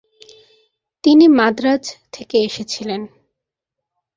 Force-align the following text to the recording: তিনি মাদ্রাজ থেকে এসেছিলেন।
তিনি 1.03 1.25
মাদ্রাজ 1.37 1.83
থেকে 2.13 2.35
এসেছিলেন। 2.39 3.01